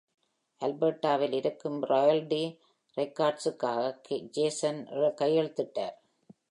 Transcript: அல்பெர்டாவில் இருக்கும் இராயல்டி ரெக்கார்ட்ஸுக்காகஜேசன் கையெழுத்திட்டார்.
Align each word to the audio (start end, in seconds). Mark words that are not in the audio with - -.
அல்பெர்டாவில் 0.61 1.33
இருக்கும் 1.33 1.77
இராயல்டி 1.83 2.41
ரெக்கார்ட்ஸுக்காகஜேசன் 2.97 4.81
கையெழுத்திட்டார். 5.21 5.95